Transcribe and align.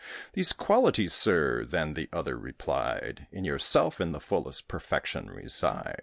'These 0.33 0.51
qualities, 0.51 1.13
sir,' 1.13 1.63
then 1.63 1.93
the 1.93 2.09
other 2.11 2.35
replied, 2.35 3.27
'In 3.31 3.45
yourself, 3.45 4.01
in 4.01 4.13
the 4.13 4.19
fullest 4.19 4.67
perfection, 4.67 5.29
reside.' 5.29 5.99